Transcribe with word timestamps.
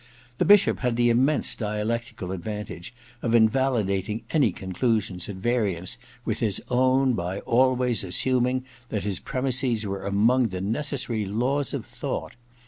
The 0.39 0.45
Bishop 0.45 0.79
had 0.79 0.95
the 0.95 1.11
immense 1.11 1.53
dia 1.53 1.85
lectical 1.85 2.33
advantage 2.33 2.91
of 3.21 3.35
invalidating 3.35 4.23
any 4.31 4.51
conclusions 4.51 5.29
at 5.29 5.35
variance 5.35 5.99
with 6.25 6.39
his 6.39 6.59
own 6.69 7.13
by 7.13 7.41
always 7.41 8.03
assuming 8.03 8.65
that 8.89 9.03
his 9.03 9.19
premises 9.19 9.85
were 9.85 10.07
among 10.07 10.47
the 10.47 10.59
necessary 10.59 11.25
laws 11.27 11.71
of 11.71 11.85
thought. 11.85 12.33